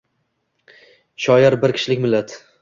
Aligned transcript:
Shoir 1.27 1.59
bir 1.67 1.75
kishilik 1.77 2.03
millat. 2.07 2.37